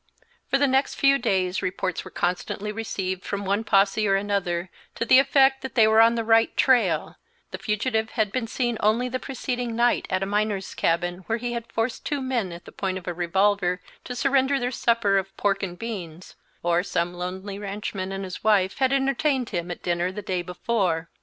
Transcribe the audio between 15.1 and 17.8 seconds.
of pork and beans; or some lonely